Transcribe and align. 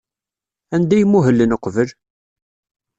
Anda 0.75 0.93
ay 0.97 1.03
muhlen 1.11 1.55
uqbel? 1.55 1.89